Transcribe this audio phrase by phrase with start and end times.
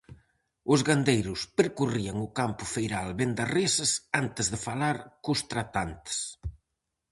[0.73, 6.19] Os gandeiros percorrían o campo feiral vendo as reses, antes de falar cos tratantes.